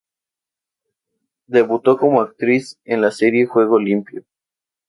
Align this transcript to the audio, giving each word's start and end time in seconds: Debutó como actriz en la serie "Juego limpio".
Debutó 1.45 1.95
como 1.95 2.21
actriz 2.21 2.79
en 2.85 3.01
la 3.01 3.11
serie 3.11 3.45
"Juego 3.45 3.77
limpio". 3.79 4.25